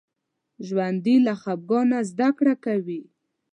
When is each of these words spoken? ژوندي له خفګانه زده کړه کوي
ژوندي 0.67 1.15
له 1.25 1.33
خفګانه 1.41 1.99
زده 2.09 2.29
کړه 2.37 2.53
کوي 2.65 3.01